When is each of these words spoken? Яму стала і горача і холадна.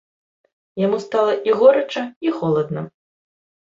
Яму 0.85 0.97
стала 1.03 1.33
і 1.51 1.55
горача 1.59 2.03
і 2.29 2.35
холадна. 2.41 2.81